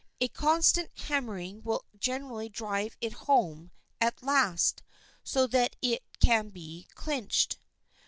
[0.19, 3.69] A constant hammering will generally drive it home
[3.99, 4.81] at last
[5.23, 7.59] so that it can be clinched.